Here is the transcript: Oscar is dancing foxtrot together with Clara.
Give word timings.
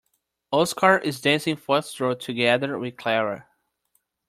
Oscar 0.51 0.97
is 0.97 1.21
dancing 1.21 1.55
foxtrot 1.55 2.19
together 2.21 2.79
with 2.79 2.97
Clara. 2.97 3.45